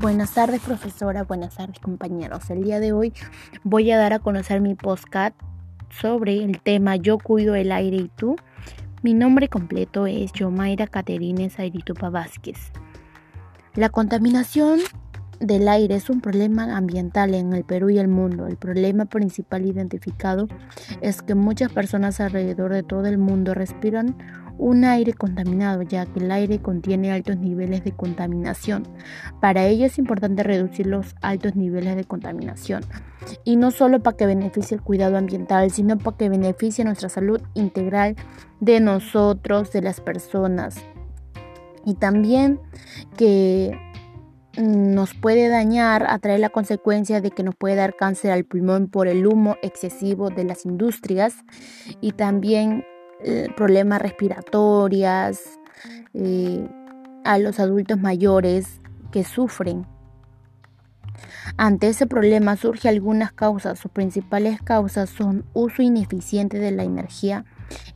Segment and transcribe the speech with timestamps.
[0.00, 2.48] Buenas tardes profesora, buenas tardes compañeros.
[2.50, 3.12] El día de hoy
[3.64, 5.34] voy a dar a conocer mi postcat
[5.90, 8.36] sobre el tema Yo cuido el aire y tú.
[9.02, 12.70] Mi nombre completo es Yomaira Caterine Zairitupa Vázquez.
[13.74, 14.78] La contaminación
[15.40, 18.46] del aire es un problema ambiental en el Perú y el mundo.
[18.46, 20.46] El problema principal identificado
[21.00, 24.16] es que muchas personas alrededor de todo el mundo respiran
[24.58, 28.82] un aire contaminado, ya que el aire contiene altos niveles de contaminación.
[29.40, 32.82] Para ello es importante reducir los altos niveles de contaminación.
[33.44, 37.40] Y no solo para que beneficie el cuidado ambiental, sino para que beneficie nuestra salud
[37.54, 38.16] integral
[38.60, 40.76] de nosotros, de las personas.
[41.84, 42.60] Y también
[43.16, 43.78] que
[44.58, 49.06] nos puede dañar, atraer la consecuencia de que nos puede dar cáncer al pulmón por
[49.06, 51.36] el humo excesivo de las industrias
[52.00, 52.84] y también
[53.24, 55.40] eh, problemas respiratorios,
[56.14, 56.68] eh,
[57.24, 58.80] a los adultos mayores
[59.12, 59.86] que sufren.
[61.56, 63.78] Ante ese problema surgen algunas causas.
[63.78, 67.44] Sus principales causas son uso ineficiente de la energía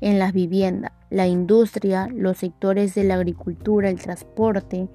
[0.00, 4.88] en las viviendas, la industria, los sectores de la agricultura, el transporte,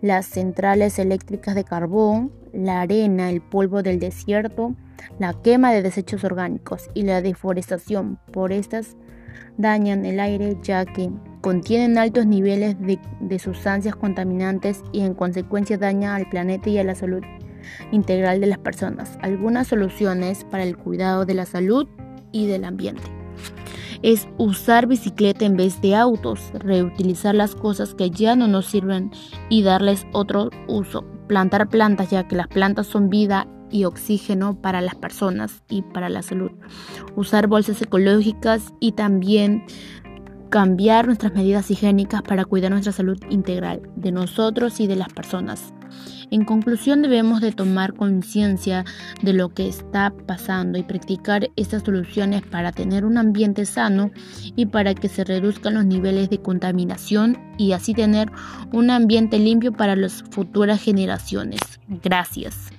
[0.00, 4.74] las centrales eléctricas de carbón, la arena, el polvo del desierto,
[5.18, 8.18] la quema de desechos orgánicos y la deforestación.
[8.32, 8.96] Por estas
[9.56, 16.14] dañan el aire ya que contienen altos niveles de, sustancias contaminantes y en consecuencia dañan
[16.14, 17.22] al planeta y a la salud
[17.92, 19.18] integral de las personas.
[19.22, 21.88] Algunas soluciones para el cuidado de la salud
[22.32, 23.02] y del ambiente
[24.02, 29.10] es usar bicicleta en vez de autos, reutilizar las cosas que ya no nos sirven
[29.48, 34.80] y darles otro uso, plantar plantas ya que las plantas son vida y oxígeno para
[34.80, 36.52] las personas y para la salud.
[37.16, 39.64] Usar bolsas ecológicas y también
[40.50, 45.72] cambiar nuestras medidas higiénicas para cuidar nuestra salud integral de nosotros y de las personas.
[46.30, 48.84] En conclusión, debemos de tomar conciencia
[49.22, 54.10] de lo que está pasando y practicar estas soluciones para tener un ambiente sano
[54.56, 58.30] y para que se reduzcan los niveles de contaminación y así tener
[58.72, 61.60] un ambiente limpio para las futuras generaciones.
[62.02, 62.75] Gracias.